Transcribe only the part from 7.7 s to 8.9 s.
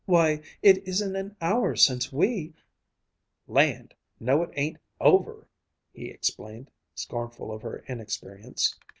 inexperience.